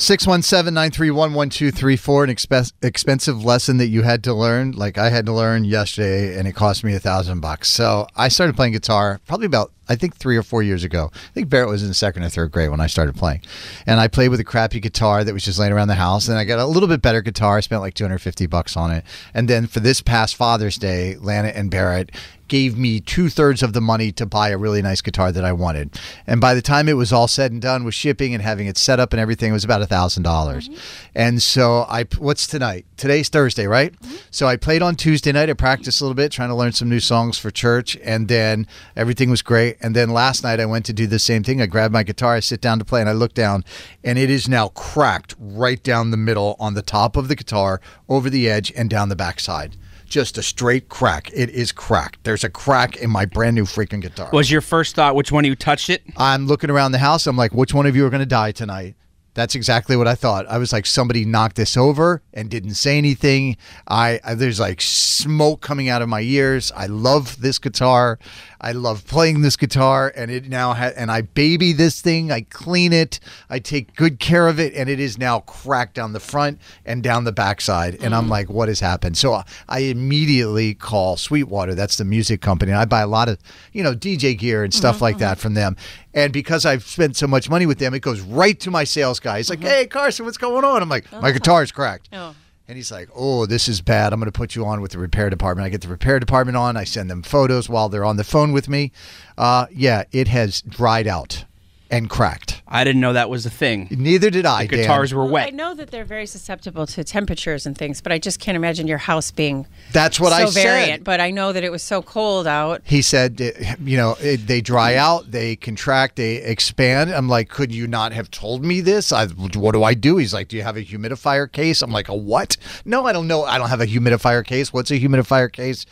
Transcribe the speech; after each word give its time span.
617 0.00 0.72
931 0.72 1.34
1234, 1.34 2.24
an 2.24 2.30
expe- 2.30 2.72
expensive 2.82 3.44
lesson 3.44 3.78
that 3.78 3.88
you 3.88 4.02
had 4.02 4.22
to 4.22 4.32
learn, 4.32 4.70
like 4.70 4.96
I 4.96 5.10
had 5.10 5.26
to 5.26 5.32
learn 5.32 5.64
yesterday, 5.64 6.38
and 6.38 6.46
it 6.46 6.52
cost 6.52 6.84
me 6.84 6.94
a 6.94 7.00
thousand 7.00 7.40
bucks. 7.40 7.66
So 7.66 8.06
I 8.14 8.28
started 8.28 8.54
playing 8.54 8.74
guitar 8.74 9.20
probably 9.26 9.46
about, 9.46 9.72
I 9.88 9.96
think, 9.96 10.14
three 10.14 10.36
or 10.36 10.44
four 10.44 10.62
years 10.62 10.84
ago. 10.84 11.10
I 11.12 11.32
think 11.34 11.48
Barrett 11.48 11.68
was 11.68 11.82
in 11.82 11.92
second 11.94 12.22
or 12.22 12.28
third 12.28 12.52
grade 12.52 12.70
when 12.70 12.78
I 12.78 12.86
started 12.86 13.16
playing. 13.16 13.42
And 13.86 13.98
I 13.98 14.06
played 14.06 14.28
with 14.28 14.38
a 14.38 14.44
crappy 14.44 14.78
guitar 14.78 15.24
that 15.24 15.34
was 15.34 15.44
just 15.44 15.58
laying 15.58 15.72
around 15.72 15.88
the 15.88 15.96
house. 15.96 16.28
And 16.28 16.38
I 16.38 16.44
got 16.44 16.60
a 16.60 16.66
little 16.66 16.88
bit 16.88 17.02
better 17.02 17.20
guitar. 17.20 17.56
I 17.56 17.60
spent 17.60 17.82
like 17.82 17.94
250 17.94 18.46
bucks 18.46 18.76
on 18.76 18.92
it. 18.92 19.04
And 19.34 19.48
then 19.48 19.66
for 19.66 19.80
this 19.80 20.00
past 20.00 20.36
Father's 20.36 20.76
Day, 20.76 21.16
Lana 21.16 21.48
and 21.48 21.72
Barrett 21.72 22.12
gave 22.48 22.76
me 22.76 23.00
two 23.00 23.28
thirds 23.28 23.62
of 23.62 23.72
the 23.72 23.80
money 23.80 24.10
to 24.12 24.26
buy 24.26 24.48
a 24.50 24.58
really 24.58 24.82
nice 24.82 25.00
guitar 25.00 25.30
that 25.32 25.44
I 25.44 25.52
wanted. 25.52 25.98
And 26.26 26.40
by 26.40 26.54
the 26.54 26.62
time 26.62 26.88
it 26.88 26.94
was 26.94 27.12
all 27.12 27.28
said 27.28 27.52
and 27.52 27.60
done 27.62 27.84
with 27.84 27.94
shipping 27.94 28.34
and 28.34 28.42
having 28.42 28.66
it 28.66 28.78
set 28.78 28.98
up 28.98 29.12
and 29.12 29.20
everything, 29.20 29.50
it 29.50 29.52
was 29.52 29.64
about 29.64 29.82
a 29.82 29.86
thousand 29.86 30.22
dollars. 30.22 30.68
And 31.14 31.42
so 31.42 31.86
I, 31.88 32.04
what's 32.18 32.46
tonight? 32.46 32.86
Today's 32.96 33.28
Thursday, 33.28 33.66
right? 33.66 33.94
So 34.30 34.46
I 34.46 34.56
played 34.56 34.82
on 34.82 34.96
Tuesday 34.96 35.32
night. 35.32 35.50
I 35.50 35.52
practiced 35.52 36.00
a 36.00 36.04
little 36.04 36.14
bit, 36.14 36.32
trying 36.32 36.48
to 36.48 36.54
learn 36.54 36.72
some 36.72 36.88
new 36.88 37.00
songs 37.00 37.38
for 37.38 37.50
church, 37.50 37.96
and 38.02 38.28
then 38.28 38.66
everything 38.96 39.30
was 39.30 39.42
great. 39.42 39.76
And 39.80 39.94
then 39.94 40.10
last 40.10 40.42
night 40.42 40.60
I 40.60 40.66
went 40.66 40.86
to 40.86 40.92
do 40.92 41.06
the 41.06 41.18
same 41.18 41.44
thing. 41.44 41.62
I 41.62 41.66
grabbed 41.66 41.92
my 41.92 42.02
guitar, 42.02 42.34
I 42.34 42.40
sit 42.40 42.60
down 42.60 42.78
to 42.78 42.84
play, 42.84 43.00
and 43.00 43.08
I 43.08 43.12
look 43.12 43.34
down, 43.34 43.64
and 44.02 44.18
it 44.18 44.30
is 44.30 44.48
now 44.48 44.68
cracked 44.68 45.34
right 45.38 45.82
down 45.82 46.10
the 46.10 46.16
middle 46.16 46.56
on 46.58 46.74
the 46.74 46.82
top 46.82 47.16
of 47.16 47.28
the 47.28 47.36
guitar, 47.36 47.80
over 48.08 48.30
the 48.30 48.48
edge, 48.48 48.72
and 48.76 48.90
down 48.90 49.08
the 49.08 49.16
backside 49.16 49.76
just 50.08 50.38
a 50.38 50.42
straight 50.42 50.88
crack. 50.88 51.30
It 51.32 51.50
is 51.50 51.72
cracked. 51.72 52.24
There's 52.24 52.44
a 52.44 52.50
crack 52.50 52.96
in 52.96 53.10
my 53.10 53.24
brand 53.24 53.54
new 53.54 53.64
freaking 53.64 54.00
guitar. 54.00 54.30
Was 54.32 54.50
your 54.50 54.60
first 54.60 54.94
thought 54.96 55.14
which 55.14 55.30
one 55.30 55.44
of 55.44 55.48
you 55.48 55.56
touched 55.56 55.90
it? 55.90 56.02
I'm 56.16 56.46
looking 56.46 56.70
around 56.70 56.92
the 56.92 56.98
house. 56.98 57.26
I'm 57.26 57.36
like, 57.36 57.52
which 57.52 57.74
one 57.74 57.86
of 57.86 57.94
you 57.94 58.06
are 58.06 58.10
going 58.10 58.20
to 58.20 58.26
die 58.26 58.52
tonight? 58.52 58.96
That's 59.38 59.54
exactly 59.54 59.96
what 59.96 60.08
I 60.08 60.16
thought. 60.16 60.46
I 60.48 60.58
was 60.58 60.72
like, 60.72 60.84
somebody 60.84 61.24
knocked 61.24 61.54
this 61.54 61.76
over 61.76 62.22
and 62.34 62.50
didn't 62.50 62.74
say 62.74 62.98
anything. 62.98 63.56
I, 63.86 64.18
I 64.24 64.34
there's 64.34 64.58
like 64.58 64.80
smoke 64.80 65.60
coming 65.60 65.88
out 65.88 66.02
of 66.02 66.08
my 66.08 66.22
ears. 66.22 66.72
I 66.74 66.86
love 66.86 67.40
this 67.40 67.60
guitar. 67.60 68.18
I 68.60 68.72
love 68.72 69.06
playing 69.06 69.42
this 69.42 69.56
guitar, 69.56 70.12
and 70.16 70.30
it 70.30 70.48
now 70.48 70.74
ha- 70.74 70.90
and 70.96 71.10
I 71.12 71.20
baby 71.20 71.72
this 71.72 72.00
thing. 72.00 72.32
I 72.32 72.40
clean 72.40 72.92
it. 72.92 73.20
I 73.48 73.60
take 73.60 73.94
good 73.94 74.18
care 74.18 74.48
of 74.48 74.58
it, 74.58 74.74
and 74.74 74.88
it 74.88 74.98
is 74.98 75.16
now 75.16 75.40
cracked 75.40 75.94
down 75.94 76.12
the 76.12 76.20
front 76.20 76.60
and 76.84 77.00
down 77.02 77.22
the 77.22 77.30
backside. 77.30 78.02
And 78.02 78.14
I'm 78.14 78.26
mm. 78.26 78.30
like, 78.30 78.50
what 78.50 78.66
has 78.66 78.80
happened? 78.80 79.16
So 79.16 79.34
uh, 79.34 79.44
I 79.68 79.80
immediately 79.80 80.74
call 80.74 81.16
Sweetwater. 81.16 81.76
That's 81.76 81.96
the 81.96 82.04
music 82.04 82.40
company. 82.40 82.72
I 82.72 82.84
buy 82.84 83.02
a 83.02 83.06
lot 83.06 83.28
of 83.28 83.38
you 83.72 83.84
know 83.84 83.94
DJ 83.94 84.36
gear 84.36 84.64
and 84.64 84.74
stuff 84.74 84.96
mm-hmm, 84.96 85.04
like 85.04 85.18
that 85.18 85.38
mm-hmm. 85.38 85.42
from 85.42 85.54
them. 85.54 85.76
And 86.18 86.32
because 86.32 86.66
I've 86.66 86.84
spent 86.84 87.16
so 87.16 87.28
much 87.28 87.48
money 87.48 87.64
with 87.64 87.78
them, 87.78 87.94
it 87.94 88.00
goes 88.00 88.20
right 88.20 88.58
to 88.60 88.72
my 88.72 88.82
sales 88.82 89.20
guy. 89.20 89.36
He's 89.36 89.48
like, 89.48 89.62
"Hey, 89.62 89.86
Carson, 89.86 90.24
what's 90.24 90.36
going 90.36 90.64
on?" 90.64 90.82
I'm 90.82 90.88
like, 90.88 91.10
"My 91.12 91.30
guitar's 91.30 91.70
cracked." 91.70 92.08
Oh. 92.12 92.34
And 92.66 92.76
he's 92.76 92.90
like, 92.90 93.08
"Oh, 93.14 93.46
this 93.46 93.68
is 93.68 93.80
bad. 93.80 94.12
I'm 94.12 94.18
going 94.18 94.30
to 94.30 94.36
put 94.36 94.56
you 94.56 94.66
on 94.66 94.80
with 94.80 94.90
the 94.90 94.98
repair 94.98 95.30
department." 95.30 95.64
I 95.64 95.68
get 95.68 95.82
the 95.82 95.88
repair 95.88 96.18
department 96.18 96.56
on. 96.56 96.76
I 96.76 96.82
send 96.82 97.08
them 97.08 97.22
photos 97.22 97.68
while 97.68 97.88
they're 97.88 98.04
on 98.04 98.16
the 98.16 98.24
phone 98.24 98.52
with 98.52 98.68
me. 98.68 98.90
Uh, 99.38 99.66
yeah, 99.70 100.04
it 100.10 100.26
has 100.26 100.60
dried 100.60 101.06
out 101.06 101.44
and 101.88 102.10
cracked. 102.10 102.57
I 102.70 102.84
didn't 102.84 103.00
know 103.00 103.14
that 103.14 103.30
was 103.30 103.46
a 103.46 103.50
thing. 103.50 103.88
Neither 103.90 104.28
did 104.28 104.44
I. 104.44 104.66
The 104.66 104.76
guitars 104.76 105.10
Dan. 105.10 105.18
were 105.18 105.24
Well, 105.24 105.34
wet. 105.34 105.46
I 105.46 105.50
know 105.50 105.74
that 105.74 105.90
they're 105.90 106.04
very 106.04 106.26
susceptible 106.26 106.86
to 106.88 107.02
temperatures 107.02 107.64
and 107.64 107.76
things, 107.76 108.02
but 108.02 108.12
I 108.12 108.18
just 108.18 108.40
can't 108.40 108.56
imagine 108.56 108.86
your 108.86 108.98
house 108.98 109.30
being 109.30 109.66
That's 109.92 110.20
what 110.20 110.30
so 110.30 110.36
I 110.36 110.44
said. 110.46 110.62
variant. 110.62 111.04
But 111.04 111.20
I 111.20 111.30
know 111.30 111.52
that 111.52 111.64
it 111.64 111.70
was 111.70 111.82
so 111.82 112.02
cold 112.02 112.46
out. 112.46 112.82
He 112.84 113.00
said, 113.00 113.40
you 113.82 113.96
know, 113.96 114.16
it, 114.20 114.46
they 114.46 114.60
dry 114.60 114.94
mm. 114.94 114.98
out, 114.98 115.30
they 115.30 115.56
contract, 115.56 116.16
they 116.16 116.36
expand. 116.36 117.10
I'm 117.10 117.28
like, 117.28 117.48
could 117.48 117.72
you 117.72 117.86
not 117.86 118.12
have 118.12 118.30
told 118.30 118.64
me 118.64 118.82
this? 118.82 119.12
I, 119.12 119.26
what 119.26 119.72
do 119.72 119.82
I 119.82 119.94
do? 119.94 120.18
He's 120.18 120.34
like, 120.34 120.48
do 120.48 120.56
you 120.56 120.62
have 120.62 120.76
a 120.76 120.84
humidifier 120.84 121.50
case? 121.50 121.80
I'm 121.80 121.90
like, 121.90 122.08
a 122.08 122.14
what? 122.16 122.58
No, 122.84 123.06
I 123.06 123.12
don't 123.12 123.26
know. 123.26 123.44
I 123.44 123.56
don't 123.56 123.70
have 123.70 123.80
a 123.80 123.86
humidifier 123.86 124.44
case. 124.44 124.72
What's 124.72 124.90
a 124.90 125.00
humidifier 125.00 125.50
case? 125.50 125.86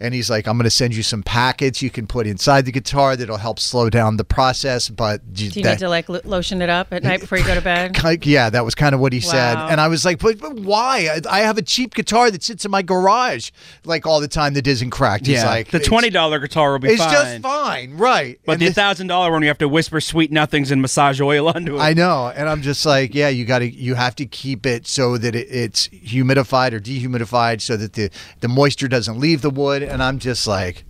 And 0.00 0.14
he's 0.14 0.28
like, 0.30 0.46
I'm 0.46 0.56
going 0.56 0.64
to 0.64 0.70
send 0.70 0.94
you 0.94 1.02
some 1.02 1.22
packets 1.22 1.82
you 1.82 1.90
can 1.90 2.06
put 2.06 2.26
inside 2.26 2.64
the 2.66 2.72
guitar 2.72 3.16
that'll 3.16 3.36
help 3.36 3.58
slow 3.58 3.88
down 3.90 4.16
the 4.16 4.24
process. 4.24 4.88
But 4.88 5.32
Do 5.32 5.44
you 5.46 5.50
need 5.62 5.78
to 5.78 5.88
like 5.88 6.08
lo- 6.08 6.20
lotion 6.24 6.60
it 6.62 6.68
up 6.68 6.92
at 6.92 7.02
night 7.02 7.20
before 7.20 7.38
you 7.38 7.44
go 7.46 7.54
to 7.54 7.60
bed? 7.60 7.94
Ki- 8.00 8.18
Yeah, 8.22 8.50
that 8.50 8.64
was 8.64 8.74
kind 8.74 8.94
of 8.94 9.00
what 9.00 9.12
he 9.12 9.20
said. 9.20 9.56
And 9.56 9.80
I 9.80 9.88
was 9.88 10.04
like, 10.04 10.18
but, 10.20 10.38
but 10.38 10.54
why? 10.54 11.08
I, 11.26 11.38
I 11.38 11.40
have 11.40 11.58
a 11.58 11.62
cheap 11.62 11.94
guitar 11.94 12.30
that 12.30 12.42
sits 12.42 12.64
in 12.64 12.70
my 12.70 12.82
garage 12.82 13.50
like 13.84 14.06
all 14.06 14.20
the 14.20 14.28
time 14.28 14.54
that 14.54 14.66
isn't 14.66 14.90
cracked. 14.90 15.26
He's 15.26 15.36
yeah, 15.36 15.46
like, 15.46 15.70
the 15.70 15.80
twenty 15.80 16.10
dollar 16.10 16.38
guitar 16.38 16.72
will 16.72 16.78
be 16.78 16.88
It's 16.88 16.98
fine. 17.02 17.12
just 17.12 17.42
fine, 17.42 17.96
right? 17.96 18.38
But 18.44 18.52
And 18.54 18.62
the 18.62 18.72
thousand 18.72 19.06
dollar 19.06 19.30
one, 19.32 19.42
you 19.42 19.48
have 19.48 19.58
to 19.58 19.68
whisper 19.68 20.00
sweet 20.00 20.30
nothings 20.32 20.70
and 20.70 20.82
massage 20.82 21.20
oil 21.20 21.48
onto 21.54 21.76
it. 21.76 21.80
I 21.80 21.92
know, 21.92 22.32
and 22.34 22.48
I'm 22.48 22.62
just 22.62 22.84
like, 22.86 23.14
yeah, 23.14 23.28
you 23.28 23.44
got 23.44 23.60
to, 23.60 23.70
you 23.70 23.94
have 23.94 24.14
to 24.16 24.26
keep 24.26 24.66
it 24.66 24.86
so 24.86 25.16
that 25.18 25.34
it, 25.34 25.46
it's 25.50 25.88
humidified 25.88 26.72
or 26.72 26.80
dehumidified, 26.80 27.60
so 27.60 27.76
that 27.76 27.94
the 27.94 28.10
the 28.40 28.48
moisture 28.48 28.88
doesn't 28.88 29.18
leave 29.18 29.42
the 29.42 29.50
wood. 29.50 29.82
And 29.86 30.02
I'm 30.02 30.18
just 30.18 30.46
like, 30.46 30.84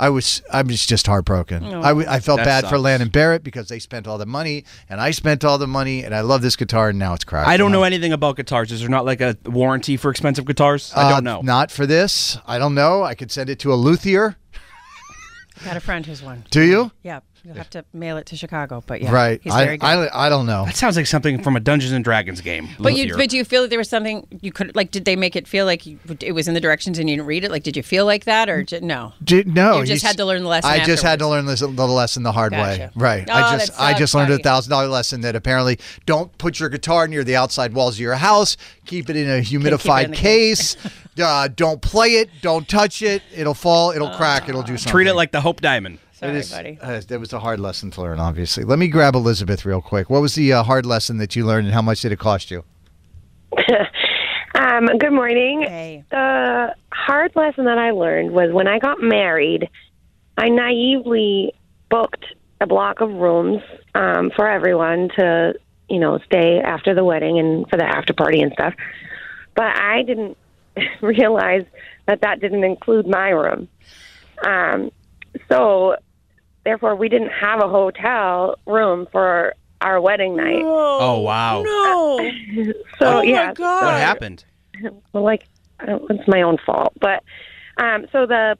I 0.00 0.10
was, 0.10 0.42
I 0.52 0.62
was 0.62 0.86
just 0.86 1.06
heartbroken. 1.08 1.64
I, 1.64 1.88
w- 1.88 2.06
I 2.08 2.20
felt 2.20 2.38
bad 2.38 2.62
for 2.64 2.70
sucks. 2.70 2.80
Lan 2.82 3.02
and 3.02 3.10
Barrett 3.10 3.42
because 3.42 3.66
they 3.68 3.80
spent 3.80 4.06
all 4.06 4.16
the 4.16 4.26
money, 4.26 4.64
and 4.88 5.00
I 5.00 5.10
spent 5.10 5.44
all 5.44 5.58
the 5.58 5.66
money, 5.66 6.04
and 6.04 6.14
I 6.14 6.20
love 6.20 6.40
this 6.40 6.54
guitar, 6.54 6.90
and 6.90 6.98
now 7.00 7.14
it's 7.14 7.24
cracked. 7.24 7.48
I 7.48 7.56
don't 7.56 7.70
you 7.70 7.78
know 7.78 7.82
anything 7.82 8.12
about 8.12 8.36
guitars. 8.36 8.70
Is 8.70 8.78
there 8.80 8.88
not 8.88 9.04
like 9.04 9.20
a 9.20 9.36
warranty 9.44 9.96
for 9.96 10.10
expensive 10.12 10.44
guitars? 10.44 10.92
I 10.94 11.02
Uh, 11.02 11.14
don't 11.14 11.24
know. 11.24 11.40
Not 11.40 11.72
for 11.72 11.84
this. 11.84 12.38
I 12.46 12.58
don't 12.60 12.74
know. 12.76 13.02
I 13.02 13.14
could 13.16 13.32
send 13.32 13.50
it 13.50 13.58
to 13.60 13.72
a 13.72 13.74
luthier. 13.76 14.36
Got 15.64 15.76
a 15.76 15.80
friend 15.80 16.06
who's 16.06 16.22
one. 16.22 16.44
Do 16.52 16.62
you? 16.62 16.92
Yeah, 17.02 17.18
you'll 17.44 17.54
have 17.54 17.70
to 17.70 17.84
mail 17.92 18.16
it 18.16 18.26
to 18.26 18.36
Chicago. 18.36 18.82
But 18.86 19.00
yeah, 19.02 19.12
right. 19.12 19.40
he's 19.42 19.52
I, 19.52 19.76
good. 19.76 19.84
I, 19.84 20.26
I 20.26 20.28
don't 20.28 20.46
know. 20.46 20.64
That 20.64 20.76
sounds 20.76 20.96
like 20.96 21.06
something 21.06 21.42
from 21.42 21.56
a 21.56 21.60
Dungeons 21.60 21.92
and 21.92 22.04
Dragons 22.04 22.40
game. 22.40 22.68
but 22.78 22.94
you, 22.94 23.04
Luthier. 23.04 23.16
but 23.16 23.30
do 23.30 23.36
you 23.36 23.44
feel 23.44 23.62
that 23.62 23.68
there 23.68 23.78
was 23.78 23.88
something 23.88 24.26
you 24.42 24.52
could 24.52 24.74
like? 24.76 24.90
Did 24.90 25.04
they 25.04 25.16
make 25.16 25.36
it 25.36 25.46
feel 25.48 25.66
like 25.66 25.86
you, 25.86 25.98
it 26.20 26.32
was 26.32 26.48
in 26.48 26.54
the 26.54 26.60
directions 26.60 26.98
and 26.98 27.08
you 27.08 27.16
didn't 27.16 27.26
read 27.26 27.44
it? 27.44 27.50
Like, 27.50 27.62
did 27.62 27.76
you 27.76 27.82
feel 27.82 28.04
like 28.04 28.24
that 28.24 28.48
or 28.48 28.62
j- 28.62 28.80
no? 28.80 29.12
J- 29.24 29.44
no, 29.46 29.78
You 29.78 29.86
just 29.86 29.90
he's- 29.90 30.02
had 30.02 30.16
to 30.18 30.24
learn 30.24 30.42
the 30.42 30.48
lesson 30.48 30.70
I 30.70 30.84
just 30.84 31.02
had 31.02 31.18
to 31.20 31.28
learn 31.28 31.46
this, 31.46 31.60
the 31.60 31.66
lesson 31.68 32.22
the 32.22 32.32
hard 32.32 32.52
way. 32.52 32.90
Right. 32.94 33.24
Oh, 33.28 33.32
I 33.32 33.40
that 33.56 33.66
just 33.66 33.80
I 33.80 33.94
just 33.94 34.14
learned 34.14 34.32
a 34.32 34.38
thousand 34.38 34.70
dollar 34.70 34.88
lesson 34.88 35.20
that 35.22 35.36
apparently 35.36 35.78
don't 36.06 36.36
put 36.38 36.60
your 36.60 36.68
guitar 36.68 37.08
near 37.08 37.24
the 37.24 37.36
outside 37.36 37.72
walls 37.74 37.94
of 37.96 38.00
your 38.00 38.14
house. 38.14 38.56
Keep 38.86 39.10
it 39.10 39.16
in 39.16 39.28
a 39.28 39.40
humidified 39.42 40.04
in 40.04 40.10
the 40.12 40.16
case. 40.16 40.76
uh, 41.22 41.48
don't 41.48 41.82
play 41.82 42.08
it. 42.16 42.30
Don't 42.40 42.68
touch 42.68 43.02
it. 43.02 43.22
It'll 43.34 43.54
fall. 43.54 43.90
It'll 43.90 44.10
crack. 44.10 44.48
It'll 44.48 44.62
do 44.62 44.76
something. 44.76 44.90
treat 44.90 45.06
it 45.06 45.14
like 45.14 45.32
the 45.32 45.40
Hope 45.40 45.60
Diamond. 45.60 45.98
Sorry, 46.18 46.32
It 46.32 46.38
is, 46.38 46.50
buddy. 46.52 46.78
uh, 46.80 47.00
that 47.06 47.20
was 47.20 47.32
a 47.32 47.38
hard 47.38 47.60
lesson 47.60 47.90
to 47.92 48.02
learn, 48.02 48.18
obviously. 48.18 48.64
Let 48.64 48.78
me 48.78 48.88
grab 48.88 49.14
Elizabeth 49.14 49.64
real 49.64 49.80
quick. 49.80 50.10
What 50.10 50.20
was 50.20 50.34
the 50.34 50.52
uh, 50.52 50.62
hard 50.64 50.84
lesson 50.84 51.18
that 51.18 51.36
you 51.36 51.46
learned, 51.46 51.66
and 51.66 51.74
how 51.74 51.82
much 51.82 52.00
did 52.00 52.12
it 52.12 52.18
cost 52.18 52.50
you? 52.50 52.64
Um, 54.54 54.86
good 54.98 55.12
morning. 55.12 55.62
Hey. 55.62 56.04
The 56.10 56.74
hard 56.92 57.36
lesson 57.36 57.66
that 57.66 57.78
I 57.78 57.92
learned 57.92 58.32
was 58.32 58.52
when 58.52 58.66
I 58.66 58.78
got 58.80 59.00
married, 59.00 59.68
I 60.36 60.48
naively 60.48 61.52
booked 61.90 62.24
a 62.60 62.66
block 62.66 63.00
of 63.00 63.10
rooms 63.10 63.62
um, 63.94 64.30
for 64.34 64.48
everyone 64.48 65.10
to, 65.16 65.54
you 65.88 66.00
know, 66.00 66.18
stay 66.26 66.58
after 66.60 66.92
the 66.92 67.04
wedding 67.04 67.38
and 67.38 67.68
for 67.70 67.76
the 67.76 67.84
after 67.84 68.12
party 68.12 68.40
and 68.40 68.52
stuff. 68.52 68.74
But 69.54 69.76
I 69.78 70.02
didn't 70.02 70.36
realize 71.02 71.64
that 72.06 72.22
that 72.22 72.40
didn't 72.40 72.64
include 72.64 73.06
my 73.06 73.28
room. 73.28 73.68
Um, 74.44 74.90
so, 75.48 75.96
therefore, 76.64 76.96
we 76.96 77.08
didn't 77.08 77.30
have 77.30 77.60
a 77.62 77.68
hotel 77.68 78.56
room 78.66 79.06
for 79.10 79.54
our 79.80 80.00
wedding 80.00 80.36
night. 80.36 80.62
Oh 80.62 81.20
wow. 81.20 81.62
No. 81.62 82.30
So, 82.98 83.18
oh 83.18 83.22
yeah. 83.22 83.48
my 83.48 83.52
god. 83.54 83.84
What 83.84 83.94
happened? 83.94 84.44
well, 85.12 85.22
like 85.22 85.44
I 85.80 85.86
don't, 85.86 86.10
it's 86.10 86.28
my 86.28 86.42
own 86.42 86.58
fault. 86.64 86.92
But 87.00 87.22
um, 87.76 88.06
so 88.12 88.26
the 88.26 88.58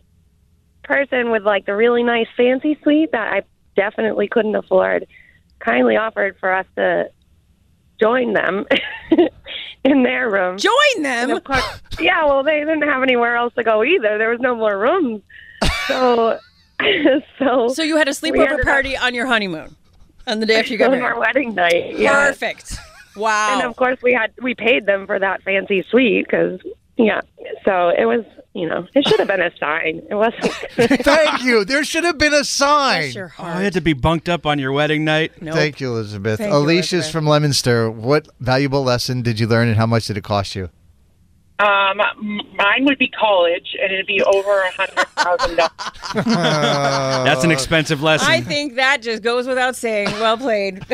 person 0.85 1.31
with 1.31 1.43
like 1.43 1.67
the 1.67 1.75
really 1.75 2.03
nice 2.03 2.29
fancy 2.37 2.79
suite 2.83 3.13
that 3.13 3.33
I 3.33 3.43
definitely 3.77 4.29
couldn't 4.29 4.55
afford 4.55 5.07
kindly 5.59 5.97
offered 5.97 6.37
for 6.39 6.53
us 6.53 6.67
to 6.77 7.11
join 8.01 8.33
them 8.33 8.65
in 9.85 10.03
their 10.03 10.31
room. 10.31 10.57
Join 10.57 11.03
them. 11.03 11.41
course, 11.41 11.83
yeah. 12.01 12.25
Well, 12.25 12.43
they 12.43 12.61
didn't 12.61 12.83
have 12.83 13.03
anywhere 13.03 13.37
else 13.37 13.55
to 13.55 13.65
go 13.65 13.83
either. 13.85 14.19
There 14.19 14.31
was 14.31 14.41
no 14.41 14.55
more 14.55 14.79
rooms. 14.79 15.23
So, 15.87 16.39
so, 17.39 17.69
So 17.69 17.83
you 17.83 17.97
had 17.97 18.09
a 18.09 18.13
sleepover 18.13 18.43
ended 18.45 18.61
up- 18.61 18.67
party 18.67 18.97
on 18.97 19.15
your 19.15 19.27
honeymoon. 19.27 19.75
On 20.27 20.41
the 20.41 20.47
day 20.47 20.57
after 20.61 20.73
you 20.73 20.79
got 20.79 20.87
on 20.93 20.99
married. 20.99 21.05
our 21.15 21.19
wedding 21.21 21.55
night. 21.55 21.99
Yeah. 21.99 22.13
Perfect. 22.27 22.77
Wow. 23.17 23.55
And 23.59 23.67
of 23.67 23.77
course, 23.77 23.99
we 24.03 24.13
had 24.13 24.33
we 24.43 24.55
paid 24.55 24.87
them 24.87 25.07
for 25.07 25.19
that 25.19 25.43
fancy 25.43 25.85
suite 25.91 26.27
because 26.27 26.61
yeah. 26.97 27.21
So 27.65 27.89
it 27.89 28.05
was 28.05 28.25
you 28.55 28.69
know 28.69 28.87
it 28.95 29.09
should 29.09 29.19
have 29.19 29.27
been 29.29 29.41
a 29.41 29.51
sign. 29.57 30.03
It 30.11 30.15
wasn't. 30.15 30.45
Thank 31.03 31.43
you. 31.45 31.65
There 31.65 31.83
should 31.83 32.05
have 32.05 32.19
been 32.19 32.35
a 32.35 32.45
sign. 32.45 33.01
Bless 33.05 33.15
your 33.15 33.33
Oh. 33.39 33.45
I 33.45 33.63
had 33.63 33.73
to 33.73 33.81
be 33.81 33.95
bunked 33.95 34.29
up 34.29 34.45
on 34.47 34.59
your 34.59 34.71
wedding 34.73 35.05
night. 35.05 35.41
Nope. 35.41 35.55
Thank 35.55 35.81
you, 35.81 35.89
Elizabeth. 35.89 36.39
Thank 36.39 36.53
you, 36.53 36.59
Alicia's 36.59 36.93
Elizabeth. 36.93 37.13
from 37.13 37.27
Leominster. 37.27 37.91
What 37.91 38.29
valuable 38.39 38.85
lesson 38.85 39.23
did 39.23 39.41
you 39.41 39.47
learn 39.47 39.67
and 39.69 39.77
how 39.79 39.87
much 39.87 40.07
did 40.07 40.17
it 40.19 40.25
cost 40.25 40.55
you? 40.55 40.69
Um, 41.61 42.01
mine 42.57 42.85
would 42.85 42.99
be 42.99 43.09
college, 43.09 43.75
and 43.83 43.93
it'd 43.93 44.07
be 44.07 44.23
over 44.23 44.61
a 44.61 44.71
hundred 44.71 45.09
thousand 45.09 45.57
dollars. 45.57 46.25
That's 47.25 47.43
an 47.43 47.51
expensive 47.51 48.01
lesson. 48.01 48.31
I 48.31 48.41
think 48.41 48.77
that 48.77 49.03
just 49.03 49.25
goes 49.25 49.47
without 49.49 49.75
saying. 49.75 50.09
Well 50.21 50.37
played. 50.39 50.85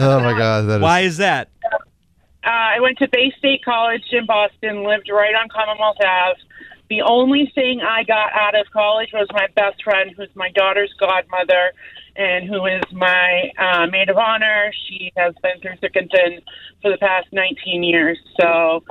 Oh 0.00 0.20
my 0.20 0.36
God. 0.36 0.62
That 0.68 0.76
is, 0.76 0.80
Why 0.82 1.00
is 1.00 1.16
that? 1.18 1.48
Uh, 1.64 2.50
I 2.50 2.80
went 2.80 2.98
to 2.98 3.08
Bay 3.08 3.32
State 3.38 3.64
College 3.64 4.04
in 4.12 4.26
Boston, 4.26 4.84
lived 4.84 5.08
right 5.12 5.34
on 5.34 5.48
Commonwealth 5.48 5.96
Ave. 6.04 6.40
The 6.88 7.02
only 7.02 7.50
thing 7.54 7.80
I 7.82 8.04
got 8.04 8.32
out 8.32 8.54
of 8.58 8.66
college 8.72 9.10
was 9.12 9.26
my 9.32 9.46
best 9.54 9.82
friend, 9.82 10.12
who's 10.16 10.30
my 10.34 10.50
daughter's 10.50 10.92
godmother, 10.98 11.72
and 12.18 12.48
who 12.48 12.66
is 12.66 12.82
my 12.92 13.50
uh, 13.58 13.86
maid 13.86 14.10
of 14.10 14.16
honor. 14.18 14.70
She 14.88 15.12
has 15.16 15.34
been 15.42 15.60
through 15.62 15.76
thick 15.80 15.96
and 15.96 16.10
thin 16.10 16.40
for 16.82 16.90
the 16.90 16.98
past 16.98 17.28
19 17.32 17.82
years, 17.84 18.18
so 18.40 18.82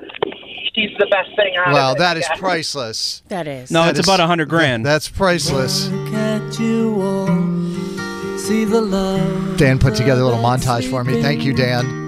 she's 0.73 0.91
the 0.97 1.07
best 1.11 1.29
thing 1.35 1.55
out 1.57 1.73
Wow, 1.73 1.91
of 1.91 1.97
it. 1.97 1.99
that 1.99 2.17
is 2.17 2.25
yeah. 2.29 2.37
priceless. 2.37 3.21
that 3.27 3.47
is. 3.47 3.69
No, 3.69 3.83
That 3.83 3.91
it's 3.91 3.99
is- 3.99 4.05
about 4.05 4.19
a 4.19 4.27
hundred 4.27 4.49
grand. 4.49 4.85
That's 4.85 5.07
priceless. 5.09 5.89
Look 5.89 6.13
at 6.13 6.59
you 6.59 7.01
all, 7.01 8.37
see 8.39 8.63
the 8.65 8.81
love. 8.81 9.57
Dan 9.57 9.77
put 9.79 9.95
together 9.95 10.21
a 10.21 10.25
little 10.25 10.41
montage 10.41 10.89
for 10.89 11.03
me. 11.03 11.21
Thank 11.21 11.43
you, 11.43 11.53
Dan. 11.53 12.05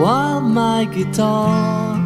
While 0.00 0.40
my 0.42 0.84
guitar 0.86 1.96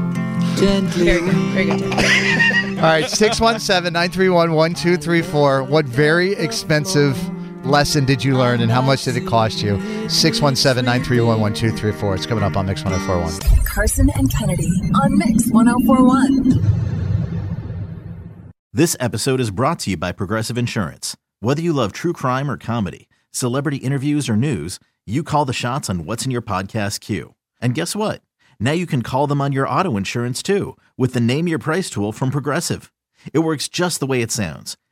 gently. 0.56 1.04
Very 1.04 1.20
good. 1.20 1.34
Very 1.34 1.64
good. 1.66 2.78
All 2.78 2.84
right, 2.86 3.08
617 3.10 3.92
931 3.92 4.52
1234. 4.52 5.64
What 5.64 5.84
very 5.86 6.32
expensive 6.32 7.16
lesson 7.64 8.04
did 8.04 8.24
you 8.24 8.36
learn 8.36 8.60
and 8.60 8.70
how 8.70 8.82
much 8.82 9.04
did 9.04 9.16
it 9.16 9.26
cost 9.26 9.62
you? 9.62 9.78
617 10.08 10.84
931 10.84 11.40
1234. 11.40 12.14
It's 12.14 12.26
coming 12.26 12.44
up 12.44 12.56
on 12.56 12.66
Mix 12.66 12.84
1041. 12.84 13.64
Carson 13.64 14.10
and 14.16 14.30
Kennedy 14.32 14.70
on 14.94 15.18
Mix 15.18 15.48
1041. 15.50 16.90
This 18.72 18.96
episode 19.00 19.40
is 19.40 19.50
brought 19.50 19.80
to 19.80 19.90
you 19.90 19.96
by 19.96 20.12
Progressive 20.12 20.56
Insurance. 20.56 21.16
Whether 21.40 21.60
you 21.62 21.72
love 21.72 21.92
true 21.92 22.12
crime 22.12 22.50
or 22.50 22.56
comedy, 22.56 23.08
celebrity 23.32 23.78
interviews 23.78 24.28
or 24.28 24.36
news, 24.36 24.78
you 25.06 25.22
call 25.24 25.44
the 25.44 25.52
shots 25.52 25.90
on 25.90 26.04
what's 26.04 26.24
in 26.24 26.30
your 26.30 26.42
podcast 26.42 27.00
queue. 27.00 27.34
And 27.60 27.74
guess 27.74 27.96
what? 27.96 28.22
Now 28.60 28.72
you 28.72 28.86
can 28.86 29.02
call 29.02 29.26
them 29.26 29.40
on 29.40 29.52
your 29.52 29.68
auto 29.68 29.96
insurance 29.96 30.42
too 30.42 30.76
with 30.96 31.14
the 31.14 31.20
Name 31.20 31.48
Your 31.48 31.58
Price 31.58 31.90
tool 31.90 32.12
from 32.12 32.30
Progressive. 32.30 32.92
It 33.32 33.40
works 33.40 33.68
just 33.68 33.98
the 33.98 34.06
way 34.06 34.22
it 34.22 34.30
sounds. 34.30 34.76